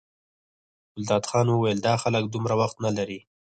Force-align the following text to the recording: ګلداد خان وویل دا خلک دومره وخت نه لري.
ګلداد 0.93 1.23
خان 1.29 1.47
وویل 1.49 1.79
دا 1.87 1.93
خلک 2.03 2.23
دومره 2.33 2.55
وخت 2.61 2.77
نه 2.85 2.91
لري. 2.97 3.19